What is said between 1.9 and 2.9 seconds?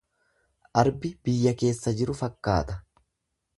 jiru fakkaata.